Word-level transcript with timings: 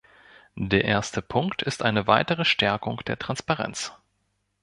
Der 0.55 0.83
erste 0.85 1.21
Punkt 1.21 1.61
ist 1.61 1.83
eine 1.83 2.07
weitere 2.07 2.43
Stärkung 2.43 3.01
der 3.05 3.19
Transparenz. 3.19 3.91